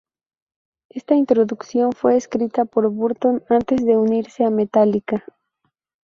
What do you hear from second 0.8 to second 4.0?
Esta introducción fue escrita por Burton antes de